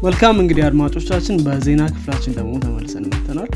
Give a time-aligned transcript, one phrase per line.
[0.00, 3.50] መልካም እንግዲህ አድማጮቻችን በዜና ክፍላችን ደግሞ ተመልሰን መተናል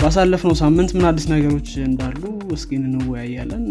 [0.00, 2.20] ባሳለፍነው ሳምንት ምን አዲስ ነገሮች እንዳሉ
[2.56, 3.64] እስኪ እንወያያለን።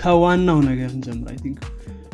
[0.00, 1.58] ከዋናው ነገር እንጀምር። I think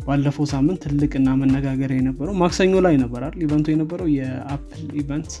[0.07, 5.31] ባለፈው ሳምንት ትልቅና መነጋገሪያ የነበረው ማክሰኞ ላይ ነበራል event ኡ የነበረው የ Apple event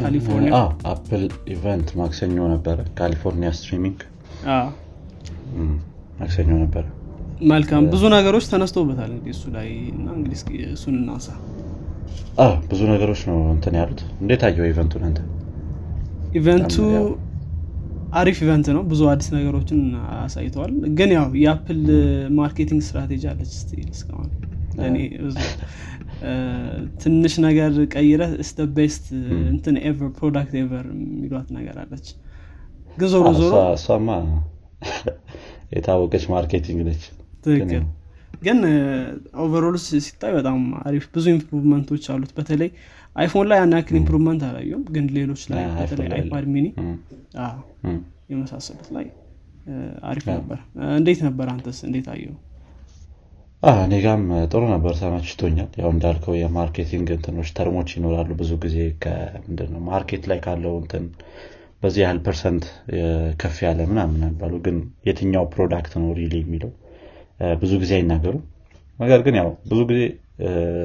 [0.00, 0.52] ካሊፎርኒያ?
[0.90, 1.22] Apple
[1.54, 4.00] event ማክሰኞ ነበረ። ካሊፎርኒያ streaming።
[6.20, 6.84] ማክሰኞ ነበረ።
[7.50, 10.38] መልካም። ብዙ ነገሮች ተነስቶበታል እንግዲህ እሱ ላይ እና እንግዲህ
[10.72, 11.28] እሱን እናንሳ
[12.70, 15.18] ብዙ ነገሮች ነው እንትን ያሉት። እንዴት አየው event ኡን አንተ?
[16.34, 16.74] event ኡ
[18.18, 19.80] አሪፍ event ነው። ብዙ አዲስ ነገሮችን
[20.18, 21.80] አሳይተዋል። ግን ያው የ Apple
[22.38, 24.28] marketing strategy አለች still እስካሁን
[27.02, 29.04] ትንሽ ነገር ቀይረው it's the best
[29.48, 32.06] እንትን ever product ever የሚሏት ነገር አለች።
[32.98, 34.08] ግን ዞሮ ዞሮ እሷ- እሷማ
[35.74, 37.02] የታወቀች marketing ነች።
[37.44, 37.84] ትክክል
[38.42, 38.58] ግን
[39.42, 42.70] overall ሲታይ በጣም አሪፍ ብዙ improvement ኦች አሉት። በተለይ
[43.16, 46.66] iPhone ላይ ያን ያክል improvement አላየውም ግን ሌሎች ላይ በተለይ iPad Mini
[48.30, 49.06] የመሳሰሉት ላይ
[50.08, 50.58] አሪፍ ነበር።
[50.98, 51.78] እንዴት ነበር አንተስ?
[51.86, 52.36] እንዴት አየው
[53.82, 58.76] እኔ ጋም ጥሩ ነበር። ተመችቶኛል። ያው እንዳልከው የ marketing እንትኖች term ኦች ይኖራሉ ብዙ ጊዜ
[59.02, 61.04] ከምንድነው market ላይ ካለው እንትን
[61.82, 62.64] በዚህ ያህል percent
[63.40, 64.76] ከፍ ያለ ምናምን ይባሉ ግን
[65.08, 66.70] የትኛው product ነው really የሚለው
[67.60, 68.44] ብዙ ጊዜ አይናገሩም።
[68.98, 70.00] ነገር ግን ያው ብዙ ጊዜ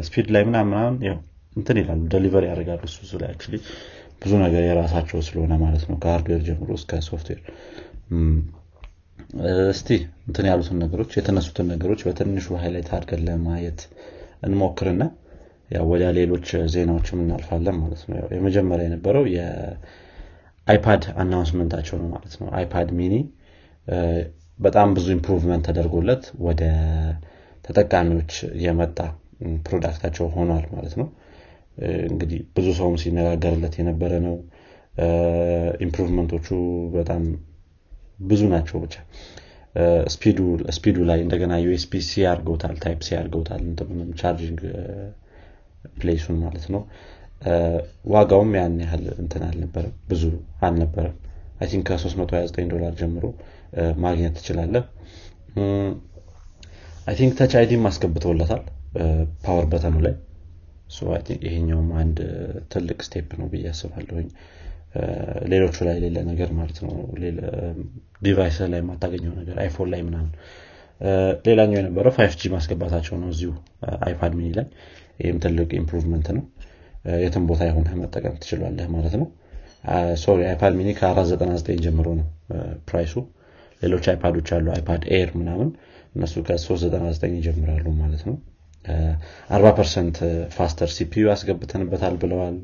[0.07, 1.17] speed ላይ ምናምን ምናምን ያው
[1.55, 3.57] እንትን ይላሉ deliver ያደርጋሉ እሱ ላይ actually
[4.21, 7.41] ብዙ ነገር የራሳቸው ስለሆነ ማለት ነው። ከ hardware ጀምሮ እስከ ሶፍትዌር።
[9.71, 9.89] እስቲ
[10.27, 13.81] እንትን ያሉትን ነገሮች የተነሱትን ነገሮች በትንሹ highlight አድርገን ለማየት
[14.47, 15.03] እንሞክርና
[15.71, 22.33] ያው ወደ ሌሎች ዜናዎችም እናልፋለን ማለት ነው። የመጀመሪያ የነበረው የ iPad announcement ኣቸው ነው ማለት
[22.41, 23.15] ነው። iPad Mini
[24.59, 26.63] በጣም ብዙ improvement ተደርጎለት ወደ
[27.65, 28.97] ተጠቃሚዎች የመጣ
[29.65, 31.07] product ኣቸው ሆኗል ማለት ነው።
[32.09, 34.35] እንግዲህ ብዙ ሰውም ሲነጋገርለት የነበረ ነው።
[35.85, 36.47] improvement ኦቹ
[36.95, 37.23] በጣም
[38.23, 38.95] ብዙ ናቸው ብቻ።
[40.75, 43.61] speed ኡ ላይ እንደገና USB C አርገውታል type C አርገውታል
[44.71, 44.75] እ፣
[45.97, 46.81] place ኡን ማለት ነው።
[48.11, 50.23] ዋጋውም ያን ያህል እንትን አልነበረም ብዙ
[50.61, 51.15] አልነበረም።
[51.59, 53.25] I think ከ329 ዶላር ጀምሮ
[54.03, 54.83] ማግኘት ትችላለህ።
[57.07, 58.61] I think Touch ID ም አስገብተውለታል
[59.45, 60.15] power button ኡ ላይ።
[61.43, 62.17] ይሄኛውም አንድ
[62.73, 64.27] ትልቅ step ነው ብዬ አስባለሁኝ።
[65.51, 66.91] ሌሎቹ ላይ ሌለ ነገር ማለት ነው።
[68.21, 70.31] device ላይ የማታገኘው ነገር iPhone ላይ ምናምን።
[71.47, 73.51] ሌላኛው የነበረው 5G ማስገባታቸው ነው እዚሁ
[74.07, 74.67] iPad Mini ላይ።
[75.19, 76.43] ይህም ትልቅ improvement ነው።
[77.23, 79.27] የትም ቦታ ሆነህ መጠቀም ትችላለህ ማለት ነው።
[80.21, 82.27] sorry iPad Mini ከ499 ጀምሮ ነው
[82.87, 83.15] price ኡ
[83.83, 85.69] ሌሎች iPad ኦች አሉ። iPad Air ምናምን
[86.15, 88.35] እነሱ ከ399 ይጀምራሉ ማለት ነው።
[88.85, 88.95] እ፣
[89.53, 90.17] 40 percent
[90.55, 92.57] faster CPU ያስገብተንበታል ብለዋል።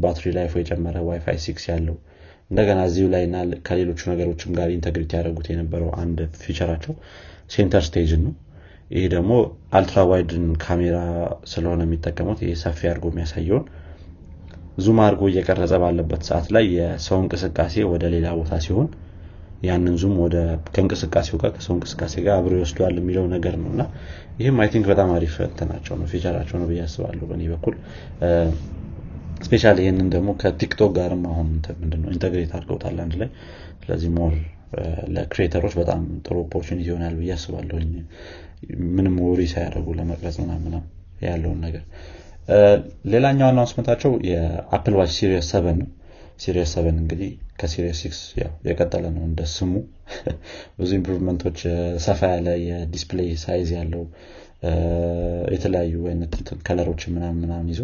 [0.00, 1.96] battery life ኡ የጨመረ WiFi six ያለው
[2.50, 3.36] እንደገና እዚሁ ላይ እና
[3.66, 6.94] ከሌሎቹ ነገሮችም ጋር integrate ያደረጉት የነበረው አንድ feature ኣቸው
[7.50, 8.34] center stage ን ነው።
[8.90, 9.32] ይህ ደግሞ
[9.76, 10.96] ultra wide ን ካሜራ
[11.52, 13.64] ስለሆነ የሚጠቀሙት ይህ ሰፊ አድርጎ የሚያሳየውን
[14.78, 18.88] zoom አድርጎ እየቀረጸ ባለበት ሰዓት ላይ የሰው እንቅስቃሴ ወደ ሌላ ቦታ ሲሆን
[19.66, 20.36] ያንን zoom ወደ
[20.68, 23.82] ከእንቅስቃሴው ጋር ከሰው እንቅስቃሴ ጋር አብሮ ይወስደዋል የሚለው ነገር ነው። እና
[24.38, 27.76] ይህም I think በጣም አሪፍ እንትናቸው ነው feature ኣቸው ነው ብዬ አስባለሁ በእኔ በኩል።
[29.40, 31.48] specially ይህንን ደግሞ ከ TikTok ጋርም አሁን
[31.80, 33.30] ምንድነው integrate አድርገውታል አንድ ላይ።
[33.80, 34.34] ስለዚህ more
[35.16, 37.90] ለ creator ኦች በጣም ጥሩ opportunity ይሆናል ብዬ አስባለሁኝ
[38.94, 40.74] ምንም worry ሳያደርጉ ለመቅረጽ ምናምን
[41.22, 41.82] ያለውን ነገር።
[43.12, 45.88] ሌላኛው announcement ኣቸው የ Apple Watch Series seven ነው
[46.38, 48.20] Series seven እንግዲህ ከ Series six
[48.68, 49.72] የቀጠለ ነው እንደ ስሙ።
[50.78, 51.58] ብዙ improvement ኦች
[52.04, 54.02] ሰፋ ያለ የ display size ያለው
[55.54, 56.34] የተለያዩ አይነት
[56.66, 57.82] color ኦች ምናምን ምናምን ይዞ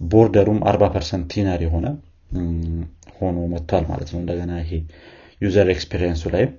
[0.00, 1.86] border ኡም 40 percent thinner የሆነ
[3.18, 4.72] ሆኖ መጥቷል ማለት ነው። እንደገና ይሄ
[5.40, 6.52] user experience ኡ ላይም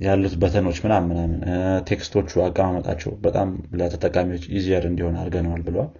[0.00, 1.40] ያሉት button ኦች ምናምን ምናምን
[1.88, 3.48] text ኦቹ አቀማመጣቸው በጣም
[3.80, 5.90] ለተጠቃሚዎች easier እንዲሆን አድርገነዋል ብለዋል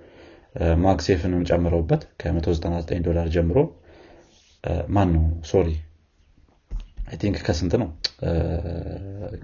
[0.83, 3.59] MagSafe ንም ጨምረውበት ከ199 ዶላር ጀምሮ።
[4.89, 5.69] ማን ነው sorry
[7.21, 7.89] think ከስንት ነው?
[8.23, 8.29] እ፣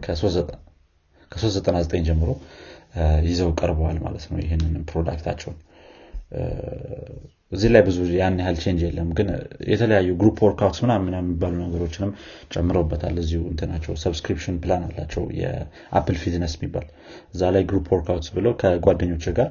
[0.05, 2.31] ከ399 ጀምሮ
[3.27, 5.57] ይዘው ቀርበዋል ማለት ነው ይህንን product ኣቸውን
[7.53, 9.29] እዚህ ላይ ብዙ ያን ያህል change የለም። ግን
[9.73, 12.11] የተለያዩ group workouts ምናምን የሚባሉ ነገሮችንም
[12.55, 16.87] ጨምረውበታል። እዚሁ እንትናቸው subscription plan አላቸው። የ Apple Fitness የሚባል
[17.35, 19.49] እዛ ላይ group workouts ብለው ከጓደኞች ጋር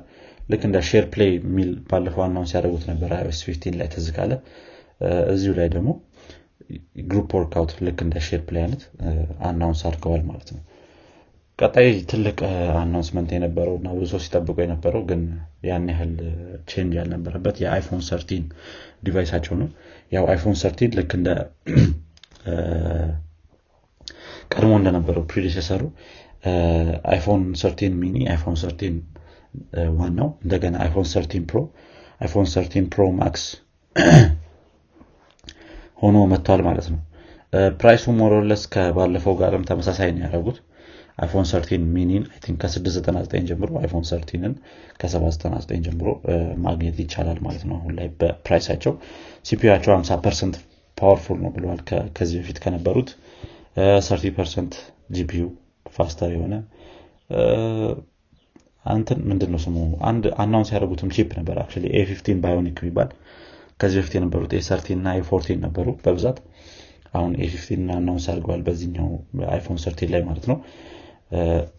[0.51, 4.07] ልክ እንደ SharePlay የሚል ባለፈው announce ያደረጉት ነበር። iOS 15 ላይ ትዝ
[5.31, 5.89] እዚሁ ላይ ደግሞ
[7.09, 8.83] group workout ልክ እንደ SharePlay አይነት
[9.49, 10.61] announce አድርገዋል ማለት ነው
[11.59, 12.37] ቀጣይ ትልቅ
[12.79, 15.21] announcement የነበረው እና ብዙ ሲጠብቁ የነበረው ግን
[15.67, 16.11] ያን ያህል
[16.69, 18.43] change ያልነበረበት የ iPhone thirteen
[19.05, 19.69] device ኣቸው ነው።
[20.11, 21.29] ያው iPhone thirteen ልክ እንደ
[24.53, 25.81] ቀድሞ እንደነበረው predecessor
[27.11, 28.95] ኡ iPhone thirteen mini iPhone thirteen
[29.97, 31.59] ዋናው እንደገና iPhone thirteen Pro
[32.21, 33.43] iPhone thirteen Pro Max
[36.01, 37.01] ሆኖ መጥቷል ማለት ነው።
[37.79, 40.57] price ኡ more or less ከባለፈው ጋርም ተመሳሳይ ነው ያደረጉት
[41.17, 42.23] iPhone thirteen mini ን
[42.61, 44.53] ከ699 ጀምሮ iPhone thirteen ን
[45.01, 46.07] ከ799 ጀምሮ
[46.65, 48.93] ማግኘት ይቻላል ማለት ነው። አሁን ላይ በ price ኣቸው
[49.45, 50.57] CPU ኣቸው 50 percent
[50.97, 51.81] powerful ነው ብለዋል
[52.17, 53.09] ከዚህ በፊት ከነበሩት።
[54.03, 54.75] 30 percent
[55.17, 55.43] GPU
[55.95, 56.55] faster የሆነ
[58.85, 59.77] እንትን ምንድን ነው ስሙ?
[60.09, 63.09] አንድ announce ያደረጉትም chip ነበር አክ A15 Bionic የሚባል።
[63.79, 66.37] ከዚህ በፊት የነበሩት A13 እና A14 ነበሩ በብዛት።
[67.13, 69.09] አሁን A15 እና announce አድርገዋል በዚህኛው
[69.51, 70.57] iPhone thirteen ላይ ማለት ነው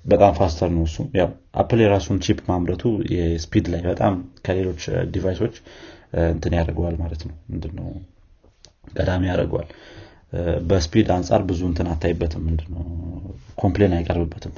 [0.04, 1.28] በጣም faster ነው እሱም። ያው
[1.60, 2.82] Apple የራሱን chip ማምረቱ
[3.14, 4.14] የ speed ላይ በጣም
[4.46, 4.82] ከሌሎች
[5.14, 5.54] device ኦች
[6.28, 7.88] እንትን ያደርገዋል ማለት ነው። ምንድነው?
[8.96, 9.68] ቀዳሚ ያደርገዋል።
[10.68, 12.82] በ speed አንጻር ብዙ እንትን አታይበትም። ምንድነው?
[13.58, 14.54] complain አይቀርብበትም።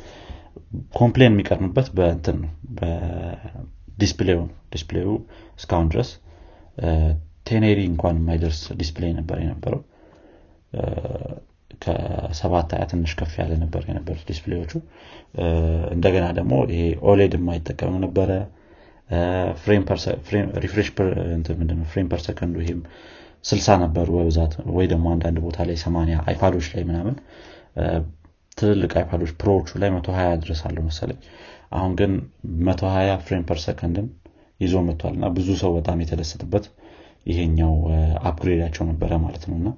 [0.94, 5.06] complain የሚቀርብበት በእንትን ነው በ display ኡ ነው። display ኡ
[5.58, 6.10] እስካሁን ድረስ
[7.46, 9.80] 1080 እንኳን የማይደርስ display ነበር የነበረው
[11.82, 14.72] ከሰባት ሀያ ትንሽ ከፍ ያለ ነበር የነበሩት display ዎቹ።
[15.94, 18.30] እንደገና ደግሞ ይሄ OLED የማይጠቀም ነበረ።
[20.64, 20.88] refresh
[21.90, 22.80] frame per second ኡ ይህም
[23.44, 27.14] ስልሳ ነበሩ በብዛት። ወይ ደግሞ አንዳንድ ቦታ ላይ ሰማኒያ iPad ኦች ላይ ምናምን።
[28.58, 31.18] ትልልቅ iPad ኦች Pro ዎቹ ላይ መቶ ሀያ ድረስ አለው መሰለኝ።
[31.72, 32.12] አሁን ግን
[32.66, 34.06] መቶ ሀያ frame per second ን
[34.60, 36.64] ይዞ መጥቷል። እና ብዙ ሰው በጣም የተደሰተበት
[37.26, 37.72] ይሄኛው
[38.28, 39.68] upgrade ኣቸው ነበረ ማለት ነው። እና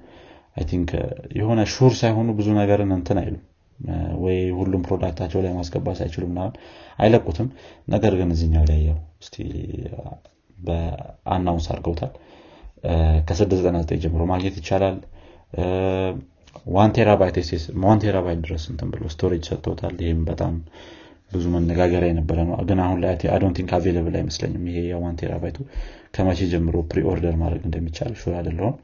[0.56, 0.90] I think
[1.36, 3.42] የሆነ sure ሳይሆኑ ብዙ ነገርን እንትን አይሉም.
[4.22, 6.52] ወይ ሁሉም product ኣቸው ላይ ማስገባት ሳይችሉ ምናምን
[6.98, 7.48] አይለቁትም።
[7.88, 9.36] ነገር ግን እዚኛው ላይ ያው እስቲ
[10.58, 12.12] በ announce አድርገውታል።
[13.28, 14.96] ከ699 ጀምሮ ማግኘት ይቻላል።
[16.74, 20.54] one terabyte ድረስ እንትን ብሎ storage ሰጥቶታል። ይህም በጣም
[21.32, 25.16] ብዙ መነጋገሪያ የነበረ ነው። ግን አሁን ላይ I don't think available አይመስለኝም። ይሄ የ one
[26.16, 28.74] ከመቼ ጀምሮ preorder ማድረግ እንደሚቻል sure አይደለሁም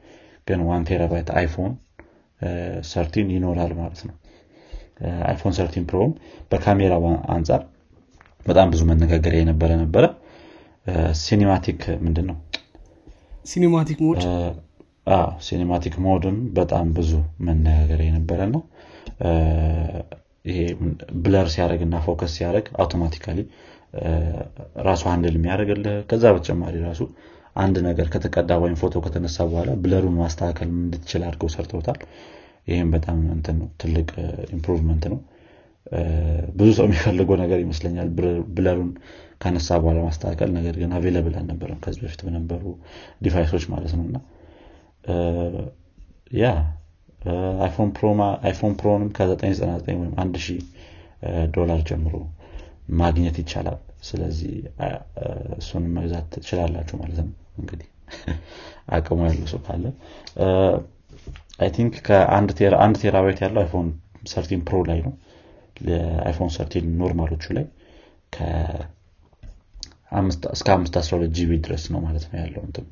[0.49, 1.73] ግን one terabyte iPhone
[2.89, 4.15] thirteen ይኖራል ማለት ነው።
[5.27, 6.11] iPhone thirteen Pro ም
[6.51, 6.93] በካሜራ
[7.35, 7.61] አንጻር
[8.45, 10.05] በጣም ብዙ መነጋገሪያ የነበረ ነበረ።
[11.21, 12.37] cinematic ምንድን ነው
[13.45, 14.21] cinematic mode?
[15.45, 17.11] cinematic mode ም በጣም ብዙ
[17.47, 18.61] መነጋገር የነበረ ነው።
[20.45, 20.59] ይሄ
[21.23, 23.39] blur ሲያደረግ እና focus ሲያደረግ automatically
[24.87, 27.01] ራሱ handle የሚያደርግልህ። ከዛ በተጨማሪ ራሱ
[27.59, 31.99] አንድ ነገር ከተቀዳ ወይም ፎቶ ከተነሳ በኋላ blur ኡን ማስተካከል እንድትችል አድርገው ሰርተውታል።
[32.67, 33.17] ይህም በጣም
[33.81, 34.09] ትልቅ
[34.55, 35.19] improvement ነው።
[36.57, 38.09] ብዙ ሰው የሚፈልገው ነገር ይመስለኛል
[38.57, 38.89] blur ኡን
[39.43, 42.63] ከነሳ በኋላ ማስተካከል። ነገር ግን available አልነበረም ከዚህ በፊት በነበሩ
[43.23, 44.17] device ኦች ማለት ነው። እና
[46.37, 46.47] ያ
[47.63, 47.89] iPhone
[48.79, 50.59] Pro ንም ከ999 ወይም 1000
[51.55, 52.15] ዶላር ጀምሮ
[52.99, 54.53] ማግኘት ይቻላል ስለዚህ
[55.57, 57.87] እሱንም መግዛት ትችላላችሁ ማለት ነው። እንግዲህ
[58.95, 59.85] አቅሙ ያለው ሰው ካለ።
[61.59, 62.49] I think ከአንድ
[62.99, 63.87] terabyte ያለው iPhone
[64.31, 65.13] thirteen Pro ላይ ነው።
[66.25, 67.65] iPhone thirteen normal ኦቹ ላይ
[70.51, 72.85] እስከ አምስት አስራ ሁለት GB ድረስ ነው ማለት ነው ያለው እንትን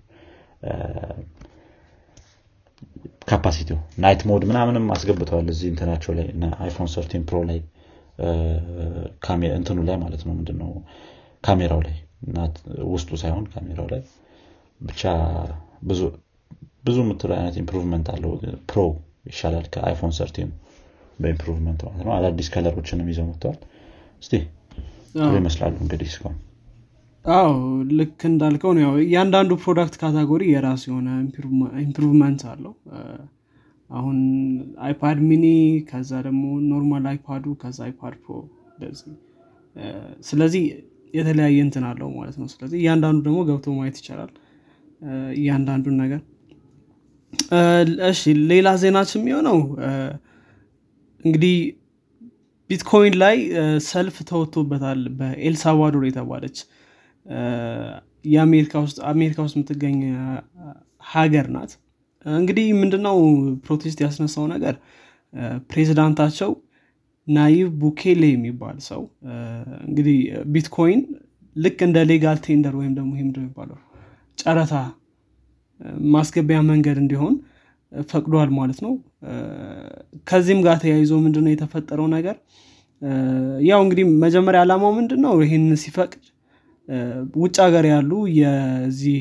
[3.27, 6.27] capacity ው night mode ምናምንም አስገብተዋል እዚህ እንትናቸው ላይ
[6.65, 7.59] iPhone thirteen Pro ላይ
[9.57, 10.71] እንትኑ ላይ ማለት ነው። ምንድነው?
[11.43, 11.95] ካሜራው ላይ
[12.91, 14.01] ውስጡ ሳይሆን ካሜራው ላይ
[14.81, 15.01] ብቻ
[15.83, 16.01] ብዙ
[16.85, 18.31] ብዙ የምትሉ አይነት improvement አለው።
[18.69, 18.79] Pro
[19.29, 20.49] ይሻላል ከ iPhone thirteen
[21.19, 23.59] በ improvement ማለት ነው። አዳዲስ color ኦችንም ይዘው መጥተዋል።
[24.23, 24.33] እስቲ
[25.37, 26.37] ይመስላሉ እንግዲህ እስካሁን።
[27.25, 27.53] አዎ
[27.97, 31.07] ልክ እንዳልከው ነው። ያው እያንዳንዱ product category የራሱ የሆነ
[31.83, 32.73] improvement አለው
[33.89, 34.17] አሁን
[34.85, 35.45] iPad mini
[35.89, 38.35] ከዛ ደግሞ normal iPad ኡ ከዛ iPad Pro
[38.71, 39.13] እንደዚህ።
[40.27, 40.63] ስለዚህ
[41.13, 44.31] የተለያየ እንትን አለው ማለት ነው። ስለዚህ እያንዳንዱ ደግሞ ገብቶ ማየት ይቻላል።
[45.37, 46.21] እያንዳንዱን ነገር።
[48.09, 49.57] እሺ ሌላ ዜናችን የሚሆነው
[51.25, 51.55] እንግዲህ
[52.69, 53.35] ቢትኮይን ላይ
[53.87, 56.57] ሰልፍ ተወጥቶበታል በኤልሳልቫዶር የተባለች
[58.25, 59.97] የአሜሪካ ውስጥ አሜሪካ ውስጥ የምትገኝ
[61.07, 61.71] ሀገር ናት
[62.25, 63.17] እንግዲህ ምንድነው
[63.65, 64.75] protest ያስነሳው ነገር?
[65.71, 66.51] ፕሬዚዳንታቸው
[67.27, 69.01] ናይብ ቡኬሌ የሚባል ሰው
[69.87, 70.17] እንግዲህ
[70.53, 71.01] ቢትኮይን
[71.55, 73.77] ልክ እንደ legal tender ወይም ደግሞ ይህ የሚባለው?
[74.37, 74.73] ጨረታ
[76.13, 77.33] ማስገቢያ መንገድ እንዲሆን
[78.11, 78.93] ፈቅዷል ማለት ነው።
[80.29, 82.35] ከዚህም ጋር ተያይዞ ምንድነው የተፈጠረው ነገር?
[83.69, 86.23] ያው እንግዲህ መጀመሪያ ዓላማው ምንድን ነው ይህን ሲፈቅድ
[87.35, 89.19] ውጭ ሀገር ያሉ የዚህ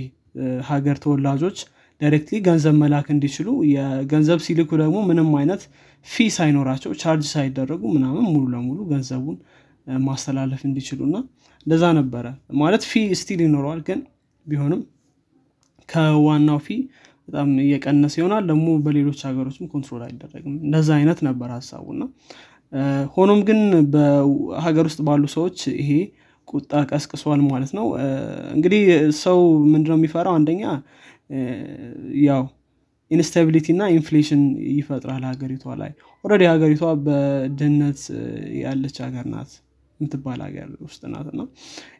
[0.68, 1.58] ሀገር ተወላጆች
[2.00, 5.62] directly ገንዘብ መላክ እንዲችሉ የገንዘብ ሲልኩ ደግሞ ምንም አይነት
[6.06, 9.36] fee ሳይኖራቸው charge ሳይደረጉ ምናምን ሙሉ ለሙሉ ገንዘቡን
[10.04, 11.16] ማስተላለፍ እንዲችሉ እና
[11.66, 12.26] እንደዛ ነበረ።
[12.60, 14.00] ማለት fee still ይኖረዋል ግን
[14.46, 14.82] ቢሆንም
[15.88, 16.76] ከዋናው fee
[17.28, 22.04] በጣም እየቀነሰ ይሆናል። ደግሞ በሌሎች ሀገሮችም control አይደረግም። እንደዛ አይነት ነበር ሀሳቡ እና
[23.14, 23.60] ሆኖም ግን
[23.92, 25.90] በሀገር ውስጥ ባሉ ሰዎች ይሄ
[26.48, 27.86] ቁጣ ቀስቅሷል ማለት ነው።
[28.56, 28.82] እንግዲህ
[29.22, 29.38] ሰው
[29.72, 30.34] ምንድነው የሚፈራው?
[30.38, 30.62] አንደኛ
[32.26, 32.42] ያው
[33.10, 34.42] instability እና inflation
[34.76, 35.90] ይፈጥራል ሀገሪቷ ላይ።
[36.24, 38.00] already ሀገሪቷ በድህነት
[38.60, 39.50] ያለች ሀገር ናት
[40.00, 41.42] የምትባል ሀገር ውስጥ ናት እና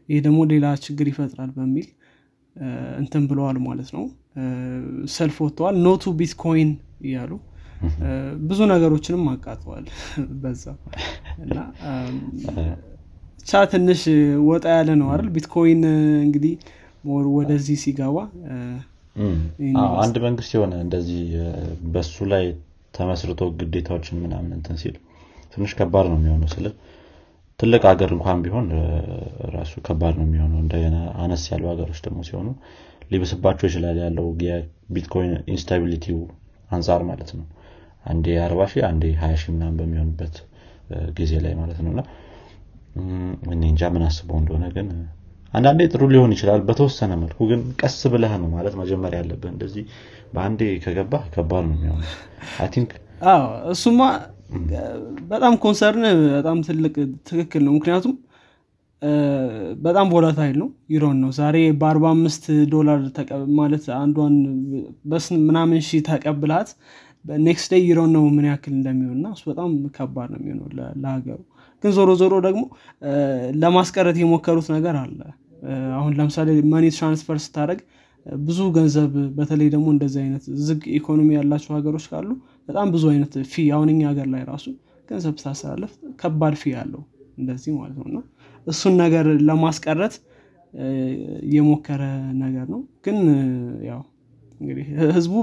[0.09, 1.87] ይሄ ደግሞ ሌላ ችግር ይፈጥራል በሚል
[3.01, 4.05] እንትን ብለዋል ማለት ነው።
[5.15, 6.71] ሰልፍ ወጥተዋል። no to ቢትኮይን
[7.03, 7.33] እያሉ
[8.47, 9.85] ብዙ ነገሮችንም አቃጥለዋል
[10.43, 10.65] በዛ
[11.45, 11.57] እና
[13.39, 14.01] ብቻ ትንሽ
[14.47, 15.29] ወጣ ያለ ነው አይደል?
[15.35, 15.83] ቢትኮይን
[16.25, 16.55] እንግዲህ
[17.37, 18.17] ወደዚህ ሲገባ
[19.99, 21.21] አንድ መንግስት የሆነ እንደዚህ
[21.93, 22.45] በሱ ላይ
[22.95, 24.95] ተመስርቶ ግዴታዎችን ምናምን እንትን ሲል
[25.53, 26.67] ትንሽ ከባድ ነው የሚሆነው ስለ
[27.61, 28.67] ትልቅ ሀገር እንኳን ቢሆን
[29.55, 32.49] ራሱ ከባድ ነው የሚሆነው። እንደገና አነስ ያሉ ሀገሮች ደግሞ ሲሆኑ
[33.11, 36.19] ሊብስባቸው ይችላል ያለው የቢትኮይን instability ው
[36.71, 37.47] አንጻር ማለት ነው።
[38.05, 40.35] አንዴ አርባ ሺህ አንዴ ሀያ ሺህ ምናምን በሚሆንበት
[41.19, 42.03] ጊዜ ላይ ማለት ነው። እና
[43.55, 44.89] እኔ እንጃ ምን አስበው እንደሆነ ግን
[45.53, 49.85] አንዳንዴ ጥሩ ሊሆን ይችላል በተወሰነ መልኩ ግን ቀስ ብለህ ነው ማለት መጀመሪያ ያለብህ። እንደዚህ
[50.35, 52.09] በአንዴ ከገባ ከባድ ነው የሚሆነው።
[52.75, 52.91] think
[53.73, 54.01] እሱማ
[55.31, 56.05] በጣም concern
[56.35, 56.95] በጣም ትልቅ
[57.29, 58.15] ትክክል ነው። ምክንያቱም
[59.85, 63.01] በጣም volatile ነው። ዩሮን ነው ዛሬ በ45 ዶላር
[63.59, 64.37] ማለት አንዷን
[65.05, 66.71] በስንት ምናምን ሺ ተቀብላት
[67.45, 70.69] next day you don't know ምን ያክል እንደሚሆን እና እሱ በጣም ከባድ ነው የሚሆነው
[71.03, 71.39] ለሀገሩ
[71.83, 72.63] ግን ዞሮ ዞሮ ደግሞ
[73.63, 75.19] ለማስቀረት የሞከሩት ነገር አለ።
[75.97, 77.79] አሁን ለምሳሌ money transfer ስታደረግ
[78.27, 82.29] ብዙ ገንዘብ በተለይ ደግሞ እንደዚህ አይነት ዝግ ኢኮኖሚ ያላቸው ሀገሮች ካሉ
[82.69, 84.65] በጣም ብዙ አይነት fee አሁን እኛ ሀገር ላይ ራሱ
[85.09, 87.03] ገንዘብ ስታስተላለፍ ከባድ fee አለው
[87.39, 88.23] እንደዚህ ማለት ነው።
[88.67, 90.15] እሱን ነገር ለማስቀረት
[91.53, 92.03] የሞከረ
[92.41, 93.19] ነገር ነው። ግን
[93.89, 94.01] ያው
[94.61, 95.35] እንግዲህ ህዝቡ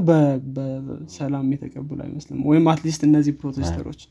[0.56, 4.02] በሰላም የተቀበሉ አይመስልም። ወይም at least እነዚህ protester ኦች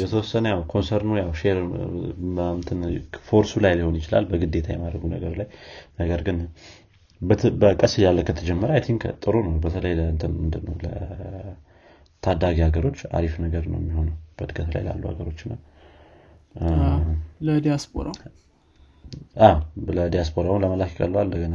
[0.00, 1.58] የተወሰነ ያው concern ኡ ያው sheer
[3.28, 5.48] force ኡ ላይ ሊሆን ይችላል በግዴታ የማድረጉ ነገር ላይ።
[6.00, 6.38] ነገር ግን
[7.60, 9.92] በቀስ እያለ ከተጀመረ I think ጥሩ ነው። በተለይ
[10.36, 15.58] ምንድነው ለታዳጊ ሀገሮች አሪፍ ነገር ነው የሚሆነው በእድገት ላይ ላሉ ሀገሮች ነው
[17.46, 18.14] ለዲያስፖራው?
[19.96, 21.54] ለዲያስፖራው ለመላክ ይቀለዋል እንደገና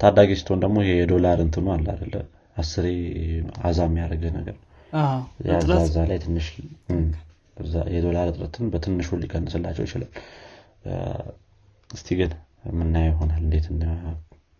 [0.00, 2.14] ታዳጊ ስትሆን ደግሞ ይሄ የዶላር እንትኑ አለ አደለ
[2.56, 2.86] አስሬ
[3.62, 4.56] አዛ የሚያደርገ ነገር
[5.48, 5.70] ያዛ
[6.10, 6.46] ላይ ትንሽ
[7.94, 10.10] የዶላር እጥረትን በትንሹ ሊቀንስላቸው ይችላል።
[11.90, 12.32] እስቲ ግን
[12.68, 13.66] የምናየው ይሆናል እንዴት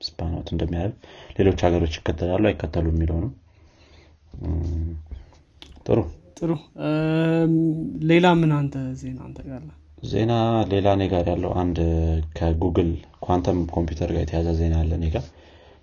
[0.01, 0.95] ስፓኖት እንደሚያደርግ።
[1.39, 3.31] ሌሎች ሀገሮች ይከተላሉ አይከተሉ የሚለው ነው።
[5.87, 5.99] ጥሩ።
[6.39, 6.53] ጥሩ።
[8.11, 9.63] ሌላ ምን አንተ ዜና አንተ ጋር
[10.11, 10.33] ዜና
[10.71, 11.79] ሌላ እኔ ጋር ያለው አንድ
[12.37, 12.91] ከጉግል
[13.27, 15.25] quantum computer ጋር የተያዘ ዜና አለ እኔ ጋር።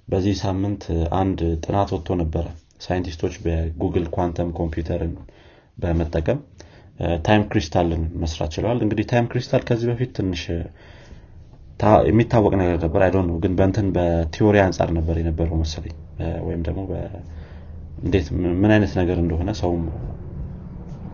[0.07, 0.83] በዚህ ሳምንት
[1.19, 2.45] አንድ ጥናት ወጥቶ ነበረ
[2.81, 5.13] ሳይንቲስቶች በጉግል quantum computer ን
[5.77, 6.39] በመጠቀም
[7.25, 10.43] time crystal ን መስራት ችለዋል። እንግዲህ time crystal ከዚህ በፊት ትንሽ
[12.09, 15.95] የሚታወቅ ነገር ነበር። I know ግን በንትን በ theory አንጻር ነበር የነበረው መሰለኝ።
[16.47, 16.81] ወይም ደግሞ
[18.03, 18.27] እንዴት
[18.61, 19.83] ምን አይነት ነገር እንደሆነ ሰውም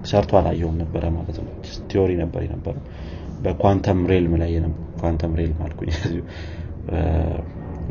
[0.09, 1.51] ሰርቶ አላየውም ነበረ ማለት ነው።
[1.91, 2.83] theory ነበር የነበረው።
[3.43, 4.51] በ quantum realm ላይ
[5.01, 5.91] quantum realm አልኩኝ።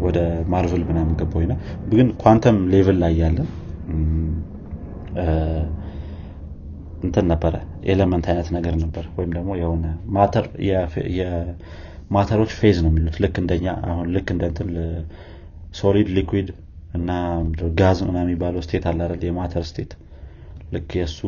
[0.04, 1.54] ወደ ማርቨል ምናምን ገባኝና
[1.90, 3.48] ግን quantum level ላይ ያለን
[7.02, 9.84] እንትን ነበረ element አይነት ነገር ነበር። ወይም ደግሞ የሆነ
[12.10, 14.68] matter ኦች phase ነው የሚሉት። ልክ እንደኛ አሁን ልክ እንደ እንትን
[15.74, 16.48] solid liquid
[16.94, 17.10] እና
[17.78, 19.22] ጋዝ ምና የሚባለው state አለ አይደል?
[19.28, 19.92] የ matter state።
[20.72, 21.20] ልክ የእሱ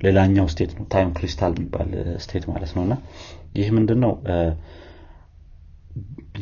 [0.00, 1.90] ሌላኛው state ነው time crystal የሚባል
[2.24, 2.94] state ማለት ነው። እና
[3.56, 4.12] ይህ ምንድን ነው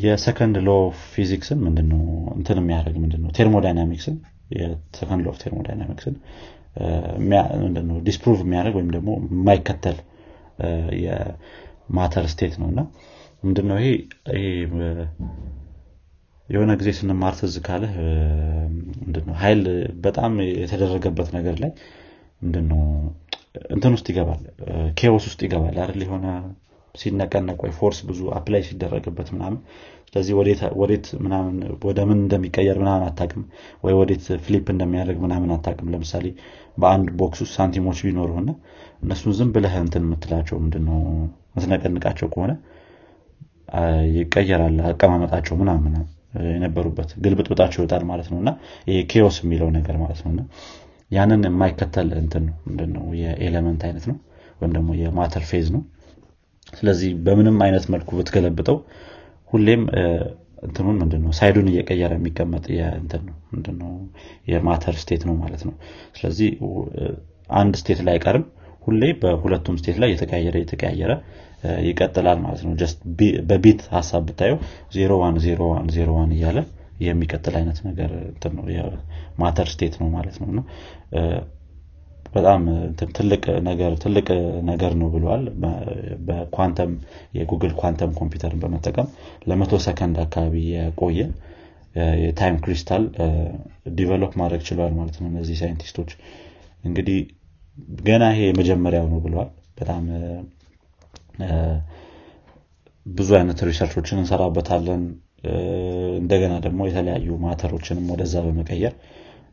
[0.02, 0.70] የ second law
[1.12, 2.02] physics ን ምንድነው
[2.36, 3.30] እንትን የሚያደርግ ምንድነው?
[3.36, 4.16] thermodynamics ን
[4.50, 6.16] የ second law thermodynamics ን
[7.62, 9.98] ምንድነው disprove የሚያደርግ ወይም ደግሞ የማይከተል
[11.04, 12.80] የ matter state ነው። እና
[13.42, 13.88] ምንድነው ይሄ?
[16.48, 17.92] የሆነ ጊዜ ስንማር ትዝ ካለህ
[19.00, 19.60] ምንድነው ሀይል
[20.06, 21.72] በጣም የተደረገበት ነገር ላይ
[22.42, 22.80] ምንድነው
[23.74, 24.40] እንትን ውስጥ ይገባል።
[24.98, 26.00] chaos ውስጥ ይገባል አይደል?
[26.06, 26.26] የሆነ
[26.94, 29.58] ሲነቀነቅ ወይ force ብዙ apply ሲደረግበት ምናምን
[30.08, 30.34] ስለዚህ
[30.80, 31.56] ወዴት ምናምን
[31.88, 33.42] ወደ ምን እንደሚቀየር ምናምን አታቅም
[33.84, 36.26] ወይ ወዴት flip እንደሚያደርግ ምናምን አታቅም ለምሳሌ
[36.78, 38.50] በአንድ box ውስጥ ሳንቲሞች ቢኖሩና
[39.02, 40.98] እነሱን ዝም ብለህ እንትን የምትላቸው ምንድነው?
[41.54, 42.52] ምትነቀንቃቸው ከሆነ
[44.16, 45.94] ይቀየራል አቀማመጣቸው ምናምን
[46.52, 48.50] የነበሩበት ግልብጥብጣቸው ይወጣል ማለት ነው። እና
[48.86, 50.46] ይሄ chaos የሚለው ነገር ማለት ነው።
[51.10, 53.04] ያንን የማይከተል እንትን ነው ምንድነው?
[53.20, 54.16] የ element አይነት ነው።
[54.60, 55.82] ወይም ደግሞ የ matter phase ነው።
[56.72, 58.76] ስለዚህ በምንም አይነት መልኩ ብትገለብጠው
[59.50, 59.82] ሁሌም
[60.62, 61.32] እንትኑን ምንድነው?
[61.38, 62.64] side ኡን እየቀየረ የሚቀመጥ
[63.78, 63.90] ነው
[64.50, 65.74] የ matter state ነው ማለት ነው።
[66.16, 66.48] ስለዚህ
[67.58, 68.44] አንድ state ላይ አይቀርም።
[68.82, 71.12] ሁሌ በሁለቱም state ላይ የተቀያየረ የተቀያየረ
[71.86, 72.98] ይቀጥላል ማለት ነው። just
[73.48, 74.58] በ bit ሀሳብ ብታየው
[74.96, 76.58] zero one zero one zero one እያለ
[77.00, 78.10] የሚቀጥል አይነት ነገር
[78.56, 80.64] ነው የ matter state ነው ማለት ነው
[82.32, 82.62] በጣም
[83.16, 84.26] ትልቅ ነገር ትልቅ
[84.68, 85.44] ነገር ነው ብለዋል
[86.28, 86.92] በኳንተም
[87.38, 89.08] የጉግል ኳንተም ኮምፒውተርን በመጠቀም
[89.48, 91.20] ለመቶ ሰከንድ አካባቢ የቆየ
[92.22, 93.04] የ time crystal
[93.98, 96.10] develop ማድረግ ችለዋል ማለት ነው እነዚህ ሳይንቲስቶች።
[96.84, 97.18] እንግዲህ
[98.02, 100.04] ገና ይሄ የመጀመሪያው ነው ብለዋል በጣም
[103.06, 105.02] ብዙ አይነት research ኦችን እንሰራበታለን።
[106.20, 108.94] እንደገና ደግሞ የተለያዩ matter ኦችንም ወደዛ በመቀየር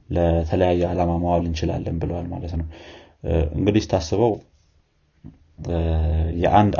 [0.10, 2.68] ለተለያየ ዓላማ ማዋል እንችላለን ብለዋል ማለት ነው።
[3.58, 4.34] እንግዲህ ስታስበው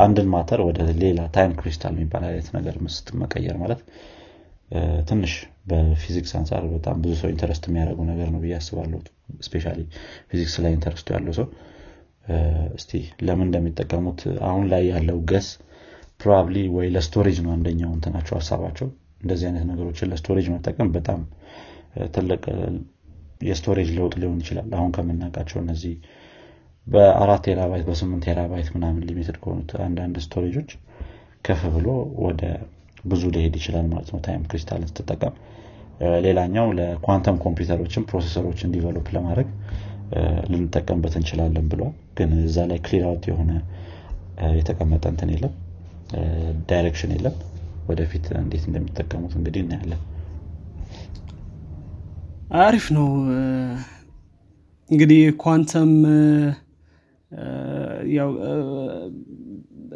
[0.04, 3.82] አንድን matter ወደ ሌላ time crystal የሚባል አይነት ነገር ስትቀየር ማለት
[5.10, 5.34] ትንሽ
[5.70, 9.00] በፊዚክስ አንጻር በጣም ብዙ ሰው interest የሚያደርጉ ነገር ነው ብዬ አስባለሁ።
[9.48, 9.66] especially
[10.32, 11.48] ፊዚክስ ላይ interest ኡ ያለው ሰው
[12.78, 12.92] እስቲ
[13.28, 15.48] ለምን እንደሚጠቀሙት አሁን ላይ ያለው guess
[16.20, 18.88] probably ወይ ለ storage ነው አንደኛው እንትናቸው ሀሳባቸው።
[19.22, 21.22] እንደዚህ አይነት ነገሮችን ለ storage መጠቀም በጣም
[22.16, 22.44] ትልቅ
[23.42, 25.94] የ storage ለውጥ ሊሆን ይችላል። አሁን ከምናውቃቸው እነዚህ
[26.88, 30.70] በአራት terabyte በስምንት terabyte ምናምን limited ከሆኑት አንዳንድ storage ኦች
[31.46, 31.88] ከፍ ብሎ
[32.26, 32.42] ወደ
[33.04, 35.34] ብዙ ሊሄድ ይችላል ማለት ነው። time crystal ን ስትጠቀም።
[36.26, 39.50] ሌላኛው ለኳንተም ኮምፒውተሮችን processor ኦችን develop ለማድረግ
[40.52, 43.52] ልንጠቀምበት እንችላለን ብሏል። ግን እዛ ላይ clear out የሆነ
[44.58, 45.54] የተቀመጠ እንትን የለም።
[46.70, 47.36] direction የለም።
[47.88, 50.02] ወደፊት እንዴት እንደሚጠቀሙት እንግዲህ እናያለን
[52.60, 53.08] አሪፍ ነው።
[54.90, 55.92] እንግዲህ ኳንተም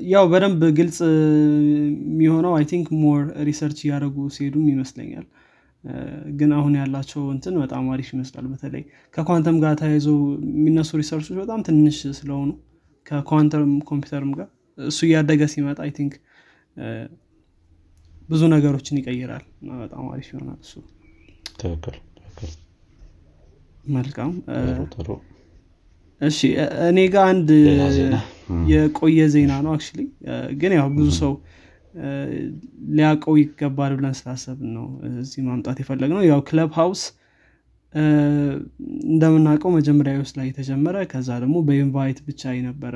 [0.09, 0.97] ያው በደንብ ግልጽ
[2.05, 5.25] የሚሆነው I think more research እያደረጉ ሲሄዱም ይመስለኛል።
[6.39, 8.83] ግን አሁን ያላቸው እንትን በጣም አሪፍ ይመስላል። በተለይ
[9.13, 10.07] ከኳንተም ጋር ተያይዞ
[10.51, 12.49] የሚነሱ research ኦች በጣም ትንሽ ስለሆኑ
[13.05, 16.15] ከኳንተም ኮምፒውተርም ጋር እሱ እያደገ ሲመጣ I think
[18.29, 19.45] ብዙ ነገሮችን ይቀይራል።
[19.81, 20.73] በጣም አሪፍ ይሆናል እሱ።
[21.55, 21.95] ትክክል
[23.89, 24.31] መልካም
[26.21, 26.39] እሺ
[26.87, 27.49] እኔ ጋር አንድ
[28.71, 29.83] የቆየ ዜና ነው አክ
[30.61, 31.33] ግን ያው ብዙ ሰው
[32.97, 34.87] ሊያውቀው ይገባል ብለን ስላሰብን ነው
[35.21, 37.01] እዚህ ማምጣት የፈለግነው ያው ክለብ ሃውስ
[39.11, 42.95] እንደምናውቀው መጀመሪያ iOS ላይ የተጀመረ ከዛ ደግሞ በ invite ብቻ የነበረ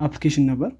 [0.00, 0.70] application ነበር።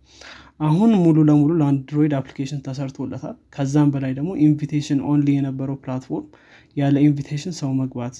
[0.60, 6.26] አሁን ሙሉ ለሙሉ ለአንድሮይድ application ተሰርቶለታል። ከዛም በላይ ደግሞ invitation only የነበረው platform
[6.76, 8.16] ያለ invitation ሰው መግባት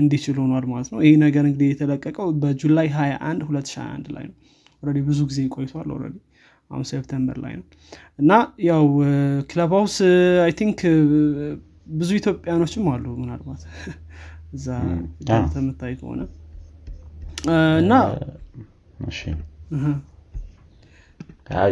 [0.00, 4.36] እንዲችል ሆኗል ማለት ነው። ይህ ነገር እንግዲህ የተለቀቀው በ July 21 2021 ላይ ነው።
[4.82, 6.16] already ብዙ ጊዜ ቆይቷል already
[6.70, 7.64] አሁን September ላይ ነው።
[8.18, 8.32] እና
[8.66, 8.84] ያው
[9.50, 9.96] ክለብ ሃውስ
[10.44, 10.80] I think
[11.94, 13.62] ብዙ ኢትዮጵያኖችም አሉ ምናልባት
[14.56, 14.66] እዛ
[15.54, 16.20] የምታይ ከሆነ።
[17.82, 17.92] እና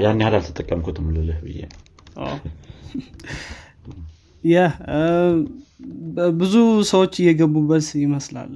[0.02, 1.60] ያን ያህል አልተጠቀምኩትም ልልህ ብዬ
[4.44, 4.58] ያ
[6.38, 6.54] ብዙ
[6.90, 8.52] ሰዎች እየገቡበት ይመስላል።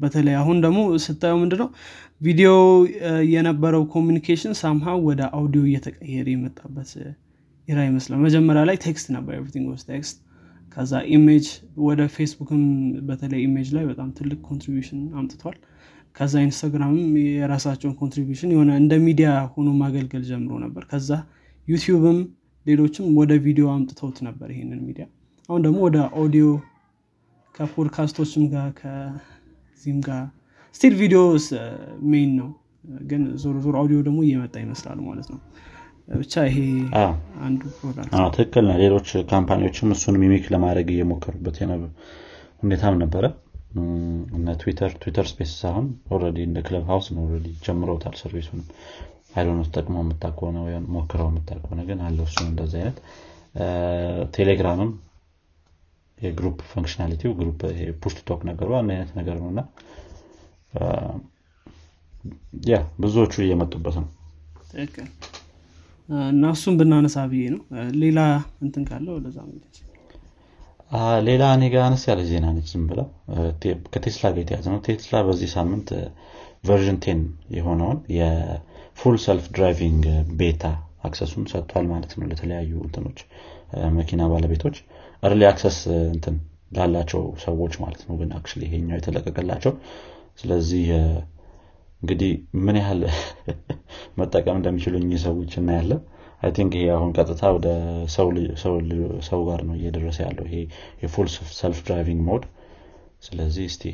[0.00, 1.68] በተለይ አሁን ደግሞ ስታየው ምንድነው
[2.20, 2.50] ቪዲዮ
[3.32, 6.90] የነበረው communication somehow ወደ አውዲዮ እየተቀየረ የመጣበት
[7.68, 10.16] era ይመስላል። መጀመሪያ ላይ text ነበር everything was text።
[10.76, 11.46] ከዛ image
[11.86, 12.62] ወደ ፌስቡክም
[13.08, 15.56] በተለይ image ላይ በጣም ትልቅ contribution አምጥቷል።
[16.16, 21.10] ከዛ ኢንስታግራምም የራሳቸውን contribution የሆነ እንደ ሚዲያ ሆኖ ማገልገል ጀምሮ ነበር። ከዛ
[21.68, 22.18] ዩቲዩብም
[22.66, 25.04] ሌሎችም ወደ ቪዲዮ አምጥተውት ነበር ይሄንን ሚዲያ።
[25.48, 26.46] አሁን ደግሞ ወደ ኦዲዮ
[27.54, 30.22] ከፖድካስቶችም ጋር ከዚህም ጋር
[30.74, 31.20] still ቪዲዮ
[32.10, 32.50] main ነው።
[33.02, 35.40] ግን ዞሮ ዞሮ አውዲዮ ደግሞ እየመጣ ይመስላል ማለት ነው።
[36.14, 36.58] ብቻ ይሄ
[37.46, 41.58] አንዱ product ትክክል ነው። ሌሎች company ዎችም እሱን mimic ለማድረግ እየሞከሩ ያሉበት
[42.62, 43.24] ሁኔታም ነበረ።
[44.36, 47.24] እነ ትዊተር ትዊተር ስፔስ አሁን already እንደ ክለብ ሀውስ ነው
[47.66, 48.62] ጀምረውታል service ኡን
[49.32, 52.98] I don't know ተጠቅሞ የምታውቅ ከሆነ ወይም ሞክረው የምታውቅ ከሆነ ግን አለው እሱ እንደዚህ አይነት።
[54.34, 54.90] ቴሌግራምም
[56.18, 57.60] የ group functionality ው group
[58.02, 59.60] push talk ነገሩ አንድ አይነት ነገር ነው እና
[62.70, 64.08] ያ ብዙዎቹ እየመጡበት ነው።
[66.28, 67.60] እና እሱም ብናነሳ ብዬ ነው።
[68.02, 68.20] ሌላ
[68.64, 69.38] እንትን ካለ ወደዛ
[71.26, 73.06] ሌላ እኔ ጋር አነስ ያለ ዜና ነች ዝም ብለው።
[73.92, 75.88] ከቴስላ ጋር የተያያዘ ነው። ቴስላ በዚህ ሳምንት
[76.68, 77.20] version ten
[77.56, 77.98] የሆነውን
[79.00, 80.02] የ full self driving
[80.40, 80.62] beta
[81.06, 83.18] access ኡን ሰጥቷል ማለት ነው ለተለያዩ እንትኖች
[83.94, 84.76] መኪና ባለቤቶች።
[85.22, 86.34] early access እንትን
[86.76, 89.72] ላላቸው ሰዎች ማለት ነው ግን actually ይሄኛው የተለቀቀላቸው።
[90.40, 90.84] ስለዚህ
[92.02, 92.32] እንግዲህ
[92.66, 93.00] ምን ያህል
[94.20, 96.02] መጠቀም እንደሚችሉ እኚህ ሰዎች እናያለን።
[96.42, 97.70] I think ይሄ አሁን ቀጥታ ወደ
[99.30, 100.58] ሰው ጋር ነው እየደረሰ ያለው ይሄ
[101.04, 101.30] የ full
[101.60, 102.44] self driving mode
[103.22, 103.86] ስለዚህ እስቲ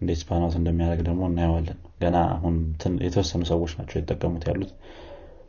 [0.00, 2.54] እንዴት span out እንደሚያደርግ ደግሞ እናየዋለን። ገና አሁን
[3.06, 4.70] የተወሰኑ ሰዎች ናቸው የተጠቀሙት ያሉት።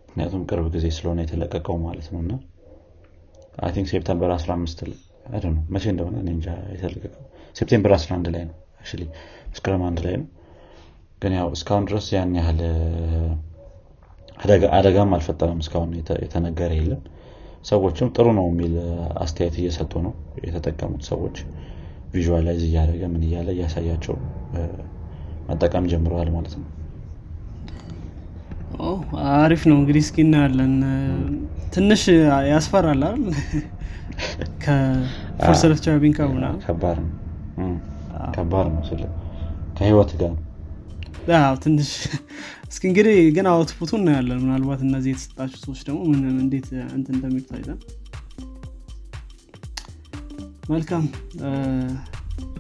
[0.07, 2.33] ምክንያቱም ቅርብ ጊዜ ስለሆነ የተለቀቀው ማለት ነው። እና
[3.57, 4.83] I think September 15
[5.47, 7.23] ነው መቼ እንደሆነ እንጃ የተለቀቀው።
[7.55, 8.55] September 11 ላይ ነው
[9.49, 10.27] መስከረም አንድ ላይ ነው።
[11.21, 12.59] ግን ያው እስካሁን ድረስ ያን ያህል
[14.77, 15.89] አደጋም አልፈጠረም እስካሁን
[16.23, 17.01] የተነገረ የለም።
[17.65, 18.73] ሰዎችም ጥሩ ነው የሚል
[19.21, 20.13] አስተያየት እየሰጡ ነው
[20.45, 21.35] የተጠቀሙት ሰዎች።
[22.13, 24.15] visualize እያደረገ ምን እያለ እያሳያቸው
[25.49, 26.67] መጠቀም ጀምረዋል ማለት ነው።
[29.35, 30.73] አሪፍ ነው። እንግዲህ እስኪ እናያለን።
[31.73, 32.03] ትንሽ
[32.51, 33.25] ያስፈራል አይደል?
[36.17, 37.11] ከምና ከባድ ነው።
[38.35, 39.01] ከባድ ነው ስለ
[39.77, 40.33] ከህይወት ጋር።
[41.63, 41.91] ትንሽ
[42.71, 47.79] እስኪ እንግዲህ ግን አውትፑቱ እናያለን። ምናልባት እነዚህ የተሰጣቸው ሰዎች ደግሞ ምን እንዴት እንትን እንደሚሉ ታይተን
[50.69, 51.05] መልካም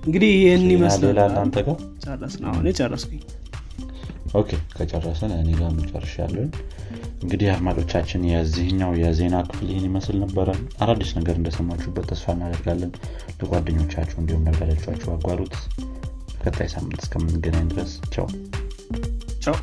[0.03, 1.77] እንግዲህ ይህን ይመስላል። አንተ ጋር?
[2.05, 2.43] ጨረስን?
[2.49, 3.21] አሁን ጨረስኩኝ።
[4.39, 6.49] Okay ከጨረስን እኔ ጋር መጨረሻ ያለን
[7.23, 10.47] እንግዲህ አድማጮቻችን የዚህኛው የዜና ክፍል ይህን ይመስል ነበረ።
[10.83, 12.91] አዳዲስ ነገር እንደሰማችሁበት ተስፋ እናደርጋለን።
[13.39, 15.55] ለጓደኞቻችሁ እንዲሁም ለወዳጆቻችሁ አጋሩት
[16.35, 18.27] በቀጣይ ሳምንት እስከምንገናኝ ድረስ ቻው።
[19.43, 19.57] ቻው